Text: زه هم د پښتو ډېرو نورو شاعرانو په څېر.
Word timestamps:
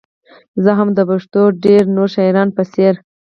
زه 0.63 0.71
هم 0.77 0.89
د 0.97 0.99
پښتو 1.09 1.41
ډېرو 1.63 1.93
نورو 1.95 2.13
شاعرانو 2.15 2.55
په 2.57 2.63
څېر. 2.73 2.93